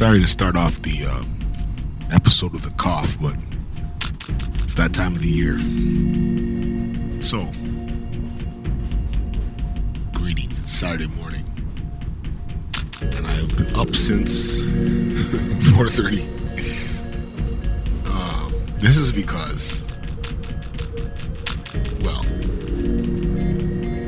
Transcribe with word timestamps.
sorry 0.00 0.18
to 0.18 0.26
start 0.26 0.56
off 0.56 0.80
the 0.80 1.04
um, 1.04 1.28
episode 2.10 2.54
with 2.54 2.66
a 2.66 2.74
cough, 2.76 3.20
but 3.20 3.36
it's 4.62 4.74
that 4.74 4.94
time 4.94 5.14
of 5.14 5.20
the 5.20 5.28
year. 5.28 5.58
So, 7.20 7.42
greetings. 10.18 10.58
It's 10.58 10.72
Saturday 10.72 11.08
morning, 11.20 11.44
and 13.02 13.26
I've 13.26 13.54
been 13.58 13.76
up 13.76 13.94
since 13.94 14.62
4:30. 15.76 16.24
Um, 18.06 18.54
this 18.78 18.96
is 18.96 19.12
because, 19.12 19.82
well, 22.02 22.24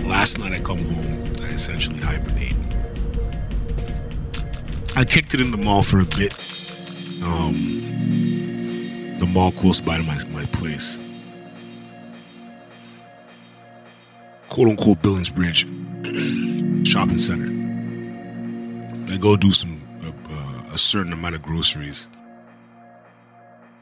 last 0.09 0.38
night 0.38 0.54
I 0.54 0.61
come 0.61 0.82
home, 0.82 1.11
I 4.96 5.05
kicked 5.05 5.34
it 5.34 5.41
in 5.41 5.51
the 5.51 5.56
mall 5.56 5.82
for 5.82 6.01
a 6.01 6.05
bit. 6.05 6.32
Um, 7.24 7.55
the 9.18 9.27
mall 9.27 9.52
close 9.52 9.80
by 9.80 9.96
to 9.96 10.02
my, 10.02 10.18
my 10.30 10.45
place. 10.46 10.98
Quote 14.48 14.68
unquote 14.68 15.01
Billings 15.02 15.30
Bridge 15.30 15.62
shopping 16.87 17.18
center. 17.18 17.48
I 19.12 19.16
go 19.16 19.37
do 19.37 19.51
some 19.51 19.80
uh, 20.05 20.62
a 20.73 20.78
certain 20.78 21.12
amount 21.12 21.34
of 21.37 21.43
groceries. 21.43 22.09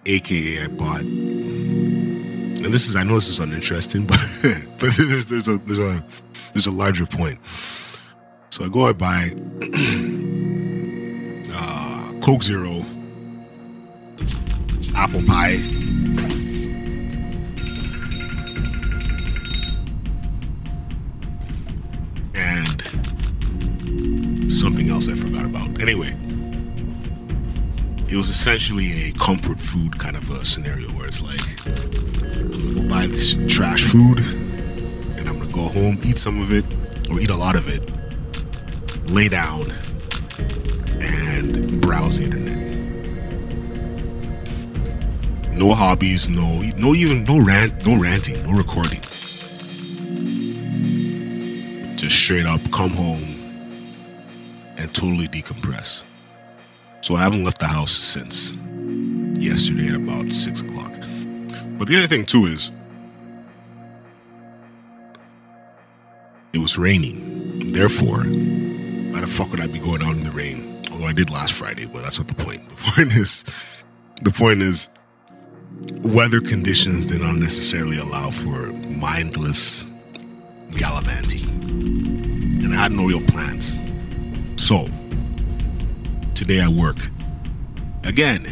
AKA 0.06 0.64
I 0.64 0.68
bought 0.68 1.04
and 2.62 2.74
this 2.74 2.88
is 2.88 2.96
I 2.96 3.02
know 3.02 3.14
this 3.14 3.28
is 3.28 3.40
uninteresting, 3.40 4.04
but 4.06 4.20
but 4.78 4.94
there's 4.96 5.26
there's 5.26 5.48
a 5.48 5.58
there's 5.58 5.78
a 5.78 6.04
there's 6.52 6.66
a 6.66 6.70
larger 6.70 7.06
point. 7.06 7.38
So 8.50 8.64
I 8.64 8.68
go 8.68 8.86
I 8.86 8.92
buy 8.92 9.32
uh, 9.62 9.70
Coke 12.20 12.42
Zero, 12.42 12.84
apple 14.94 15.22
pie, 15.26 15.56
and 22.34 22.82
something 24.52 24.90
else 24.90 25.08
I 25.08 25.14
forgot 25.14 25.44
about. 25.46 25.80
Anyway, 25.80 26.14
it 28.08 28.16
was 28.16 28.28
essentially 28.28 29.08
a 29.08 29.12
comfort 29.14 29.58
food 29.58 29.98
kind 29.98 30.16
of 30.16 30.30
a 30.30 30.44
scenario 30.44 30.88
where 30.90 31.06
it's 31.06 31.22
like 31.22 31.40
I'm 32.36 32.50
gonna 32.50 32.74
go 32.74 32.82
buy 32.88 33.06
this 33.06 33.36
trash 33.48 33.82
food 33.84 34.20
and 34.20 35.28
I'm 35.28 35.38
gonna 35.38 35.52
go 35.52 35.62
home, 35.62 35.98
eat 36.04 36.18
some 36.18 36.40
of 36.42 36.52
it, 36.52 36.64
or 37.10 37.18
eat 37.18 37.30
a 37.30 37.36
lot 37.36 37.56
of 37.56 37.66
it, 37.66 37.90
lay 39.10 39.28
down, 39.28 39.72
browse 41.80 42.18
the 42.18 42.24
internet. 42.24 42.58
No 45.52 45.74
hobbies, 45.74 46.28
no 46.28 46.60
no 46.76 46.94
even 46.94 47.24
no 47.24 47.38
rant, 47.44 47.86
no 47.86 48.00
ranting, 48.00 48.42
no 48.44 48.56
recording. 48.56 49.00
Just 51.96 52.16
straight 52.16 52.46
up 52.46 52.60
come 52.72 52.90
home 52.90 53.36
and 54.78 54.92
totally 54.94 55.28
decompress. 55.28 56.04
So 57.02 57.14
I 57.14 57.20
haven't 57.22 57.44
left 57.44 57.58
the 57.58 57.66
house 57.66 57.92
since 57.92 58.56
yesterday 59.38 59.88
at 59.88 59.96
about 59.96 60.32
six 60.32 60.60
o'clock. 60.60 60.92
But 61.78 61.88
the 61.88 61.96
other 61.96 62.06
thing 62.06 62.24
too 62.24 62.46
is 62.46 62.72
it 66.52 66.58
was 66.58 66.78
raining. 66.78 67.68
Therefore, 67.68 68.24
why 68.24 69.20
the 69.20 69.26
fuck 69.26 69.50
would 69.50 69.60
I 69.60 69.66
be 69.66 69.78
going 69.78 70.02
out 70.02 70.16
in 70.16 70.24
the 70.24 70.30
rain? 70.30 70.79
Although 71.00 71.08
I 71.08 71.14
did 71.14 71.30
last 71.30 71.54
Friday, 71.54 71.86
but 71.86 72.02
that's 72.02 72.18
not 72.18 72.28
the 72.28 72.34
point. 72.34 72.68
The 72.68 72.74
point 72.74 73.16
is 73.16 73.42
the 74.20 74.30
point 74.30 74.60
is 74.60 74.90
weather 76.02 76.42
conditions 76.42 77.06
did 77.06 77.22
not 77.22 77.36
necessarily 77.36 77.96
allow 77.96 78.28
for 78.28 78.70
mindless 79.00 79.90
gallivanting. 80.76 81.48
And 82.62 82.74
I 82.74 82.76
had 82.76 82.92
no 82.92 83.06
real 83.06 83.22
plans. 83.22 83.78
So 84.56 84.88
today 86.34 86.60
I 86.60 86.68
work 86.68 86.98
again 88.04 88.44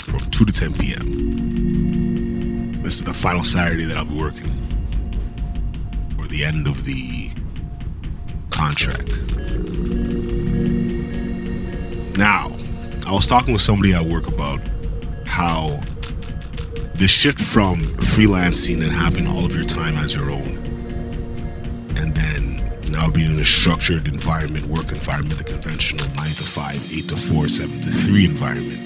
from 0.00 0.20
2 0.30 0.46
to 0.46 0.52
10 0.52 0.72
p.m. 0.78 2.82
This 2.82 2.94
is 2.94 3.04
the 3.04 3.12
final 3.12 3.44
Saturday 3.44 3.84
that 3.84 3.98
I'll 3.98 4.06
be 4.06 4.18
working 4.18 4.48
or 6.18 6.26
the 6.26 6.42
end 6.42 6.66
of 6.66 6.86
the 6.86 7.28
contract. 8.48 9.20
Now, 12.20 12.54
I 13.06 13.12
was 13.12 13.26
talking 13.26 13.54
with 13.54 13.62
somebody 13.62 13.94
at 13.94 14.02
work 14.02 14.26
about 14.26 14.60
how 15.24 15.80
the 16.96 17.08
shift 17.08 17.40
from 17.40 17.80
freelancing 17.96 18.82
and 18.82 18.92
having 18.92 19.26
all 19.26 19.46
of 19.46 19.54
your 19.54 19.64
time 19.64 19.96
as 19.96 20.14
your 20.14 20.30
own 20.30 20.58
and 21.96 22.14
then 22.14 22.78
now 22.90 23.08
being 23.08 23.30
in 23.30 23.40
a 23.40 23.44
structured 23.46 24.06
environment, 24.06 24.66
work 24.66 24.92
environment, 24.92 25.38
the 25.38 25.44
conventional 25.44 26.06
9 26.14 26.26
to 26.26 26.44
5, 26.44 26.92
8 26.92 27.08
to 27.08 27.16
4, 27.16 27.48
7 27.48 27.80
to 27.80 27.90
3 27.90 28.24
environment. 28.26 28.80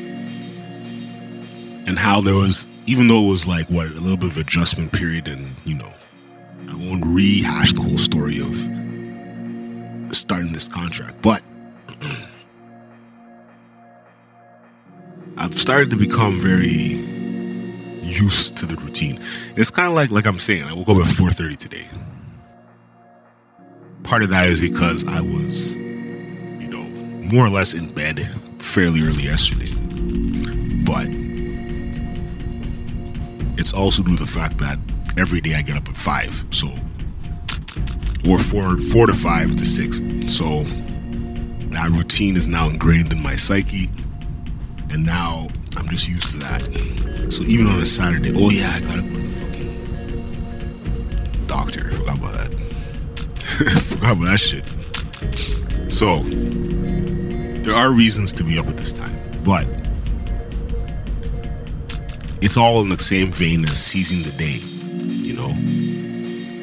And 1.89 1.99
how 1.99 2.21
there 2.21 2.37
was, 2.37 2.69
even 2.87 3.09
though 3.09 3.27
it 3.27 3.31
was 3.31 3.49
like, 3.49 3.69
what, 3.69 3.89
a 3.89 4.01
little 4.01 4.17
bit 4.17 4.31
of 4.31 4.39
adjustment 4.39 4.93
period, 4.93 5.27
and, 5.27 5.57
you 5.65 5.75
know, 5.75 5.93
I 6.69 6.77
won't 6.77 7.05
rehash 7.05 7.73
the 7.73 7.83
whole 7.83 7.99
story 7.99 8.39
of 8.39 8.55
starting 10.15 10.53
this 10.53 10.69
contract, 10.69 11.21
but 11.21 11.43
I've 15.45 15.59
started 15.59 15.91
to 15.91 15.97
become 15.97 16.41
very 16.41 16.95
used 18.03 18.57
to 18.59 18.67
the 18.67 18.77
routine. 18.77 19.19
It's 19.57 19.71
kind 19.71 19.89
of 19.89 19.95
like, 19.95 20.11
like 20.11 20.27
I'm 20.27 20.39
saying, 20.39 20.65
I 20.65 20.73
woke 20.73 20.89
up 20.89 20.97
at 20.99 21.07
4.30 21.07 21.57
today 21.57 21.87
part 24.05 24.23
of 24.23 24.29
that 24.31 24.47
is 24.47 24.61
because 24.61 25.05
I 25.07 25.21
was, 25.21 25.75
you 25.75 26.69
know, 26.69 26.85
more 27.33 27.45
or 27.45 27.51
less 27.51 27.75
in 27.75 27.91
bed 27.93 28.21
fairly 28.61 29.01
early 29.01 29.25
yesterday. 29.25 29.73
But 30.85 31.09
it's 33.59 33.73
also 33.73 34.03
due 34.03 34.17
to 34.17 34.23
the 34.23 34.31
fact 34.31 34.59
that 34.59 34.79
every 35.19 35.41
day 35.41 35.55
I 35.55 35.63
get 35.63 35.77
up 35.77 35.89
at 35.89 35.97
five, 35.97 36.45
so 36.51 36.69
or 38.29 38.39
four 38.39 38.79
four 38.79 39.07
to 39.07 39.15
five 39.15 39.57
to 39.57 39.67
six. 39.67 40.01
So 40.29 40.63
that 41.73 41.91
routine 41.91 42.37
is 42.37 42.47
now 42.47 42.69
ingrained 42.69 43.11
in 43.11 43.23
my 43.23 43.35
psyche, 43.35 43.91
and 44.95 45.05
now 45.05 45.49
I'm 45.77 45.87
just 45.89 46.09
used 46.09 46.31
to 46.31 46.39
that. 46.39 46.63
So 47.29 47.43
even 47.43 47.67
on 47.67 47.81
a 47.81 47.85
Saturday, 47.85 48.33
oh 48.37 48.49
yeah, 48.51 48.73
I 48.75 48.81
gotta 48.81 49.03
go 49.03 49.17
to 49.17 49.23
the 49.23 49.33
fucking 49.41 51.47
doctor. 51.47 51.91
Forgot 51.91 52.19
about 52.19 52.35
that. 52.35 52.55
forgot 53.89 54.17
about 54.17 54.27
that 54.27 54.39
shit. 54.39 54.65
So, 55.93 56.23
there 57.63 57.75
are 57.75 57.93
reasons 57.93 58.33
to 58.35 58.45
be 58.45 58.57
up 58.57 58.69
at 58.69 58.77
this 58.77 58.93
time, 58.93 59.19
but 59.43 59.67
it's 62.41 62.57
all 62.57 62.81
in 62.81 62.89
the 62.89 62.99
same 62.99 63.27
vein 63.29 63.65
as 63.65 63.85
seizing 63.85 64.23
the 64.23 64.31
day, 64.39 64.61
you 65.27 65.35
know? 65.35 65.53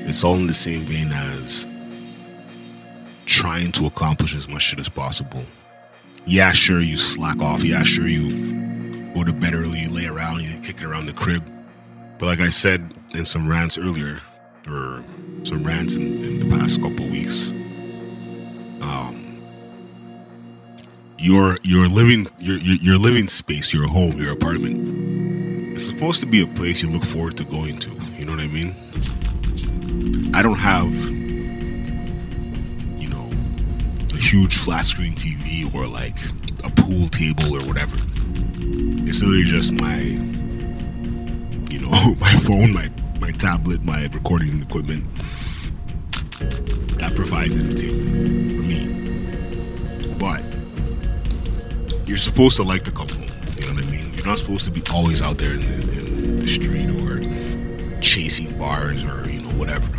It's 0.08 0.24
all 0.24 0.36
in 0.36 0.48
the 0.48 0.54
same 0.54 0.80
vein 0.82 1.12
as 1.12 1.68
trying 3.26 3.74
to 3.74 3.88
accomplish 3.88 4.34
as 4.34 4.48
much 4.48 4.62
shit 4.62 4.80
as 4.80 4.88
possible. 4.90 5.44
Yeah, 6.26 6.52
sure, 6.52 6.82
you 6.82 6.98
slack 6.98 7.42
off. 7.42 7.64
Yeah, 7.64 7.84
sure, 7.84 8.08
you 8.08 8.30
go 9.14 9.24
to 9.24 9.34
bed 9.34 9.54
early, 9.54 9.82
you 9.82 9.90
lay 9.90 10.06
around, 10.06 10.42
you 10.42 10.60
kick 10.60 10.78
it 10.78 10.84
around 10.84 11.06
the 11.06 11.14
crib. 11.14 11.44
But 12.20 12.28
like 12.28 12.40
I 12.40 12.50
said 12.50 12.94
in 13.14 13.26
some 13.26 13.48
rants 13.48 13.78
earlier, 13.78 14.22
or 14.68 15.04
some 15.44 15.64
rants 15.64 15.96
in, 15.96 16.18
in 16.24 16.40
the 16.40 16.50
past 16.58 16.82
couple 16.82 17.08
weeks. 17.08 17.52
Um, 18.82 19.42
your 21.18 21.58
your 21.64 21.88
living 21.88 22.28
your, 22.40 22.58
your 22.58 22.78
your 22.78 22.98
living 22.98 23.28
space, 23.28 23.74
your 23.74 23.88
home, 23.88 24.18
your 24.18 24.32
apartment, 24.34 25.74
is 25.74 25.88
supposed 25.88 26.20
to 26.22 26.28
be 26.28 26.42
a 26.42 26.48
place 26.48 26.82
you 26.84 26.90
look 26.90 27.04
forward 27.04 27.38
to 27.38 27.44
going 27.44 27.78
to. 27.78 27.92
You 28.18 28.26
know 28.26 28.34
what 28.34 28.42
I 28.42 28.48
mean? 28.48 28.76
I 30.34 30.42
don't 30.42 30.60
have 30.60 30.94
huge 34.32 34.56
flat 34.56 34.86
screen 34.86 35.14
TV 35.14 35.74
or 35.76 35.86
like 35.86 36.16
a 36.64 36.70
pool 36.82 37.08
table 37.10 37.54
or 37.54 37.68
whatever. 37.68 37.98
It's 39.06 39.22
literally 39.22 39.44
just 39.44 39.74
my 39.74 40.00
you 41.70 41.80
know 41.82 41.90
my 42.20 42.32
phone, 42.46 42.74
my 42.74 42.90
my 43.20 43.32
tablet, 43.32 43.84
my 43.84 44.08
recording 44.14 44.62
equipment. 44.62 45.06
That 47.00 47.14
provides 47.14 47.58
entertainment 47.58 48.08
for 48.08 48.68
me. 48.70 50.16
But 50.18 50.46
you're 52.08 52.18
supposed 52.18 52.56
to 52.56 52.64
like 52.64 52.84
to 52.84 52.92
come 52.92 53.10
home. 53.10 53.28
You 53.58 53.68
know 53.68 53.74
what 53.74 53.86
I 53.86 53.92
mean? 53.92 54.14
You're 54.14 54.28
not 54.28 54.40
supposed 54.40 54.64
to 54.64 54.72
be 54.72 54.82
always 54.94 55.22
out 55.22 55.40
there 55.40 55.56
in, 55.56 55.62
in, 55.62 55.90
in 55.90 56.40
the 56.40 56.48
street 56.48 56.90
or 56.90 57.20
chasing 58.00 58.58
bars 58.58 59.04
or 59.04 59.30
you 59.30 59.42
know 59.42 59.50
whatever. 59.60 59.92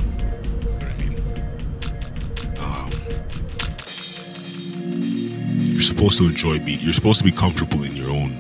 You're 5.82 5.96
supposed 5.96 6.16
to 6.16 6.26
enjoy 6.26 6.60
be 6.60 6.74
you're 6.74 6.92
supposed 6.92 7.18
to 7.18 7.24
be 7.24 7.32
comfortable 7.32 7.82
in 7.82 7.96
your 7.96 8.08
own 8.08 8.30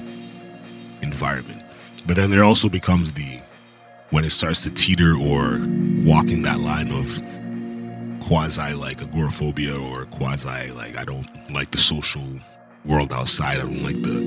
environment. 1.02 1.60
But 2.06 2.14
then 2.14 2.30
there 2.30 2.44
also 2.44 2.68
becomes 2.68 3.12
the 3.14 3.40
when 4.10 4.24
it 4.24 4.30
starts 4.30 4.62
to 4.62 4.70
teeter 4.70 5.16
or 5.16 5.58
walking 6.04 6.42
that 6.42 6.60
line 6.60 6.92
of 6.92 7.20
quasi 8.24 8.74
like 8.74 9.02
agoraphobia 9.02 9.76
or 9.76 10.04
quasi 10.06 10.70
like 10.70 10.96
I 10.96 11.04
don't 11.04 11.26
like 11.52 11.72
the 11.72 11.78
social 11.78 12.22
world 12.84 13.12
outside. 13.12 13.58
I 13.58 13.62
don't 13.62 13.82
like 13.82 14.00
the 14.02 14.20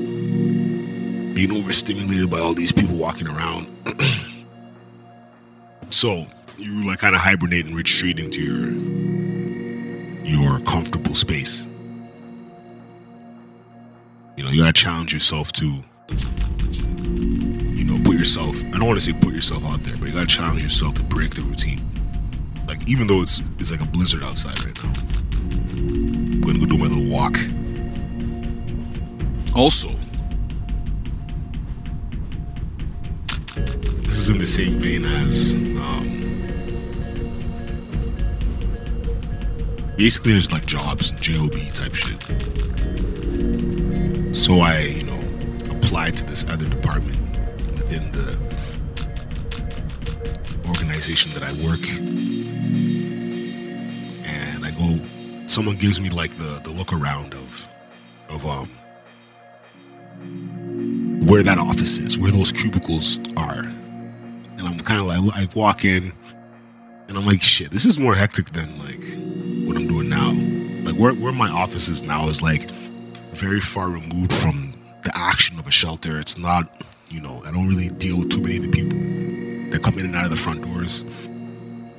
being 1.33 1.53
overstimulated 1.53 2.29
by 2.29 2.39
all 2.39 2.53
these 2.53 2.73
people 2.73 2.97
walking 2.97 3.29
around. 3.29 3.69
so 5.89 6.27
you 6.57 6.85
like 6.85 6.99
kind 6.99 7.15
of 7.15 7.21
hibernate 7.21 7.65
and 7.65 7.77
retreat 7.77 8.19
into 8.19 8.43
your 8.43 8.73
your 10.25 10.59
comfortable 10.65 11.15
space. 11.15 11.65
You 14.35 14.43
know, 14.43 14.49
you 14.49 14.61
gotta 14.61 14.73
challenge 14.73 15.13
yourself 15.13 15.51
to 15.53 15.65
you 17.15 17.85
know, 17.85 18.01
put 18.03 18.17
yourself 18.17 18.57
I 18.65 18.71
don't 18.71 18.87
want 18.87 18.99
to 18.99 19.05
say 19.05 19.13
put 19.13 19.33
yourself 19.33 19.63
out 19.65 19.81
there, 19.83 19.97
but 19.97 20.07
you 20.07 20.13
gotta 20.13 20.27
challenge 20.27 20.61
yourself 20.61 20.95
to 20.95 21.03
break 21.03 21.33
the 21.33 21.41
routine. 21.41 21.81
Like 22.67 22.87
even 22.89 23.07
though 23.07 23.21
it's 23.21 23.39
it's 23.59 23.71
like 23.71 23.81
a 23.81 23.85
blizzard 23.85 24.23
outside 24.23 24.63
right 24.65 24.83
now. 24.83 24.93
I'm 25.71 26.41
gonna 26.41 26.59
go 26.59 26.65
do 26.65 26.77
my 26.77 26.87
little 26.87 27.09
walk. 27.09 27.37
Also, 29.55 29.89
this 34.01 34.19
is 34.19 34.29
in 34.29 34.37
the 34.37 34.45
same 34.45 34.79
vein 34.79 35.05
as 35.05 35.55
um, 35.55 36.05
basically 39.97 40.33
there's 40.33 40.51
like 40.51 40.65
jobs, 40.65 41.11
job 41.11 41.53
type 41.73 41.95
shit. 41.95 42.21
So 44.45 44.59
I, 44.59 44.81
you 44.81 45.03
know, 45.05 45.19
applied 45.71 46.15
to 46.17 46.23
this 46.23 46.43
other 46.47 46.69
department 46.69 47.17
within 47.73 48.11
the 48.11 48.37
organization 50.67 51.31
that 51.31 51.41
I 51.41 51.51
work. 51.65 51.81
And 54.23 54.63
I 54.63 54.69
go 54.69 55.03
someone 55.47 55.77
gives 55.77 55.99
me 55.99 56.11
like 56.11 56.37
the 56.37 56.61
the 56.63 56.69
look 56.69 56.93
around 56.93 57.33
of 57.33 57.67
of 58.29 58.45
um 58.45 58.69
where 61.25 61.41
that 61.41 61.57
office 61.57 61.97
is, 61.97 62.19
where 62.19 62.29
those 62.29 62.51
cubicles 62.51 63.17
are. 63.37 63.63
And 63.63 64.61
I'm 64.61 64.77
kind 64.77 65.01
of 65.01 65.07
like 65.07 65.21
I 65.33 65.47
walk 65.55 65.85
in 65.85 66.13
and 67.07 67.17
I'm 67.17 67.25
like 67.25 67.41
shit, 67.41 67.71
this 67.71 67.87
is 67.87 67.97
more 67.97 68.13
hectic 68.13 68.51
than 68.51 68.69
like 68.77 69.01
what 69.67 69.75
I'm 69.75 69.87
doing 69.87 70.07
now. 70.07 70.33
Like 70.87 71.01
where 71.01 71.15
where 71.15 71.33
my 71.33 71.49
office 71.49 71.87
is 71.87 72.03
now 72.03 72.29
is 72.29 72.43
like 72.43 72.69
very 73.35 73.59
far 73.59 73.89
removed 73.89 74.33
from 74.33 74.73
the 75.03 75.11
action 75.13 75.59
of 75.59 75.67
a 75.67 75.71
shelter. 75.71 76.19
It's 76.19 76.37
not, 76.37 76.83
you 77.09 77.21
know, 77.21 77.41
I 77.45 77.51
don't 77.51 77.67
really 77.67 77.89
deal 77.89 78.17
with 78.17 78.29
too 78.29 78.41
many 78.41 78.57
of 78.57 78.63
the 78.63 78.69
people 78.69 78.97
that 79.71 79.83
come 79.83 79.99
in 79.99 80.05
and 80.05 80.15
out 80.15 80.25
of 80.25 80.31
the 80.31 80.37
front 80.37 80.63
doors 80.63 81.05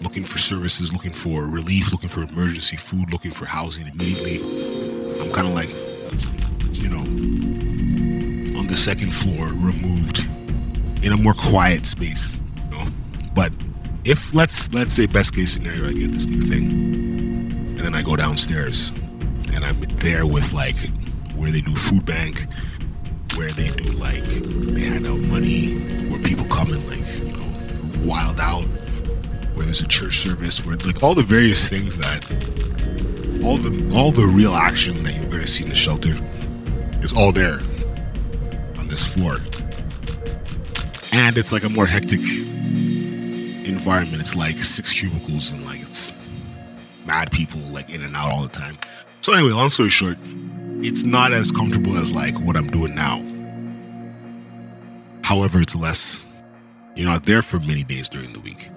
looking 0.01 0.25
for 0.25 0.39
services, 0.39 0.93
looking 0.93 1.13
for 1.13 1.47
relief, 1.47 1.93
looking 1.93 2.09
for 2.09 2.23
emergency 2.23 2.77
food, 2.77 3.11
looking 3.13 3.31
for 3.31 3.45
housing 3.45 3.87
immediately. 3.89 4.39
I'm 5.21 5.33
kind 5.33 5.47
of 5.47 5.55
like, 5.55 5.71
you 6.75 6.89
know, 6.89 8.59
on 8.59 8.67
the 8.67 8.77
second 8.77 9.13
floor, 9.13 9.49
removed 9.49 10.29
in 11.05 11.13
a 11.13 11.17
more 11.17 11.35
quiet 11.35 11.87
space, 11.87 12.37
you 12.65 12.71
know. 12.71 12.87
But 13.35 13.53
if 14.05 14.35
let's 14.35 14.73
let's 14.73 14.95
say 14.95 15.07
best 15.07 15.35
case 15.35 15.53
scenario, 15.53 15.89
I 15.89 15.93
get 15.93 16.13
this 16.13 16.27
new 16.27 16.41
thing, 16.41 16.69
and 16.71 17.81
then 17.81 17.95
I 17.95 18.03
go 18.03 18.17
downstairs, 18.17 18.91
and 19.53 19.65
I'm 19.65 19.81
there 19.99 20.27
with 20.27 20.53
like 20.53 20.77
where 21.37 21.51
they 21.51 21.61
do 21.61 21.75
food 21.75 22.05
bank, 22.05 22.47
where 23.37 23.51
they 23.51 23.69
do 23.71 23.85
like 23.93 24.23
they 24.23 24.83
hand 24.83 25.07
out 25.07 25.21
money, 25.21 25.75
where 26.09 26.21
people 26.21 26.47
come 26.47 26.73
and 26.73 26.87
like 26.89 27.07
you 27.23 27.33
know 27.37 28.09
wild 28.11 28.41
out, 28.41 28.65
where 29.55 29.65
there's 29.65 29.81
a 29.81 29.87
church 29.87 30.19
service, 30.19 30.65
where 30.65 30.77
like 30.77 31.03
all 31.03 31.15
the 31.15 31.23
various 31.23 31.69
things 31.69 31.99
that 31.99 32.31
all 33.45 33.59
the 33.59 33.95
all 33.95 34.11
the 34.11 34.27
real 34.27 34.55
action 34.55 35.03
that 35.03 35.15
you're 35.15 35.31
gonna 35.31 35.47
see 35.47 35.63
in 35.63 35.71
the 35.71 35.77
shelter 35.77 36.17
is 37.03 37.13
all 37.13 37.33
there 37.33 37.61
on 38.79 38.89
this 38.89 39.15
floor. 39.15 39.37
And 41.13 41.37
it's 41.37 41.53
like 41.53 41.65
a 41.65 41.69
more 41.69 41.87
hectic 41.87 42.21
environment. 43.67 44.21
It's 44.21 44.35
like 44.35 44.57
six 44.57 44.93
cubicles 44.93 45.53
and 45.53 45.65
like 45.65 45.81
it's 45.81 46.17
mad 47.05 47.31
people 47.31 47.61
like 47.71 47.91
in 47.91 48.03
and 48.03 48.17
out 48.17 48.33
all 48.33 48.43
the 48.43 48.49
time. 48.49 48.77
So 49.21 49.33
anyway, 49.33 49.53
long 49.53 49.71
story 49.71 49.91
short, 49.91 50.19
it's 50.85 51.05
not 51.05 51.33
as 51.33 51.51
comfortable 51.51 51.97
as 51.97 52.13
like 52.13 52.35
what 52.41 52.57
I'm 52.57 52.69
doing 52.69 52.95
now. 52.95 53.23
However, 55.23 55.61
it's 55.61 55.75
less. 55.75 56.29
You're 56.95 57.11
not 57.11 57.25
there 57.25 57.43
for 57.43 57.59
many 57.59 57.83
days 57.83 58.09
during 58.09 58.33
the 58.33 58.41
week. 58.41 58.71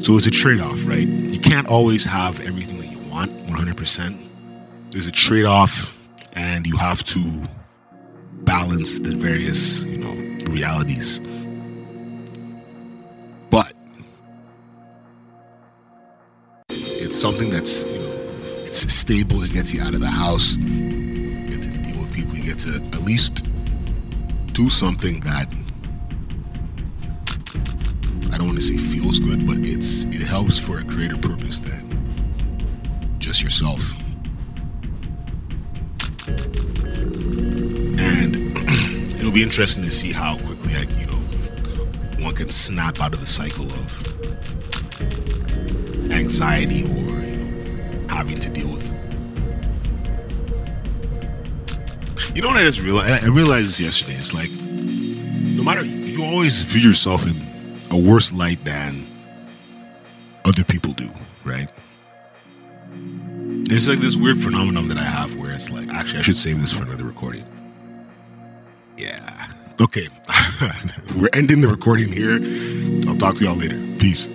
So 0.00 0.16
it's 0.16 0.26
a 0.26 0.30
trade 0.30 0.60
off, 0.60 0.86
right? 0.86 1.06
You 1.06 1.38
can't 1.38 1.68
always 1.68 2.04
have 2.04 2.40
everything 2.40 2.78
that 2.78 2.86
you 2.86 2.98
want 3.10 3.36
100%. 3.46 4.28
There's 4.90 5.06
a 5.06 5.12
trade 5.12 5.46
off, 5.46 6.08
and 6.34 6.66
you 6.66 6.76
have 6.76 7.02
to 7.04 7.44
balance 8.44 8.98
the 8.98 9.16
various, 9.16 9.82
you 9.82 9.98
know, 9.98 10.12
realities. 10.50 11.20
But 13.50 13.72
it's 16.68 17.16
something 17.16 17.50
that's, 17.50 17.84
you 17.84 17.98
know, 17.98 18.64
it's 18.66 18.92
stable. 18.92 19.42
It 19.42 19.52
gets 19.52 19.72
you 19.74 19.82
out 19.82 19.94
of 19.94 20.00
the 20.00 20.10
house. 20.10 20.56
People. 22.16 22.34
You 22.34 22.42
get 22.42 22.58
to 22.60 22.76
at 22.76 23.02
least 23.02 23.44
do 24.52 24.70
something 24.70 25.20
that 25.20 25.46
I 28.32 28.38
don't 28.38 28.46
want 28.46 28.58
to 28.58 28.64
say 28.64 28.78
feels 28.78 29.20
good, 29.20 29.46
but 29.46 29.58
it's 29.58 30.04
it 30.06 30.22
helps 30.26 30.58
for 30.58 30.78
a 30.78 30.82
greater 30.84 31.18
purpose 31.18 31.60
than 31.60 31.84
just 33.18 33.42
yourself. 33.42 33.92
And 37.98 38.56
it'll 39.18 39.30
be 39.30 39.42
interesting 39.42 39.84
to 39.84 39.90
see 39.90 40.12
how 40.12 40.38
quickly 40.38 40.74
I, 40.74 40.82
you 40.82 41.06
know, 41.06 42.24
one 42.24 42.34
can 42.34 42.48
snap 42.48 43.00
out 43.02 43.12
of 43.12 43.20
the 43.20 43.26
cycle 43.26 43.66
of 43.66 44.02
anxiety 46.10 46.82
or 46.84 47.20
you 47.20 47.36
know 47.36 48.06
having 48.08 48.40
to 48.40 48.48
deal 48.48 48.65
You 52.36 52.42
know 52.42 52.48
what 52.48 52.58
I 52.58 52.64
just 52.64 52.82
realized? 52.82 53.24
I 53.24 53.28
realized 53.28 53.78
this 53.78 53.80
yesterday. 53.80 54.18
It's 54.18 54.34
like 54.34 54.50
no 55.56 55.62
matter 55.64 55.82
you 55.82 56.22
always 56.22 56.64
view 56.64 56.86
yourself 56.86 57.24
in 57.26 57.42
a 57.90 57.96
worse 57.96 58.30
light 58.30 58.62
than 58.62 59.06
other 60.44 60.62
people 60.62 60.92
do, 60.92 61.08
right? 61.44 61.72
There's 62.90 63.88
like 63.88 64.00
this 64.00 64.16
weird 64.16 64.36
phenomenon 64.36 64.88
that 64.88 64.98
I 64.98 65.04
have 65.04 65.34
where 65.36 65.50
it's 65.50 65.70
like, 65.70 65.88
actually, 65.88 66.18
I 66.18 66.22
should 66.22 66.36
save 66.36 66.60
this 66.60 66.74
for 66.74 66.82
another 66.82 67.06
recording. 67.06 67.46
Yeah. 68.98 69.52
Okay. 69.80 70.06
We're 71.16 71.30
ending 71.32 71.62
the 71.62 71.68
recording 71.68 72.12
here. 72.12 72.34
I'll 73.08 73.16
talk 73.16 73.36
to 73.36 73.44
y'all 73.44 73.56
later. 73.56 73.78
Peace. 73.98 74.28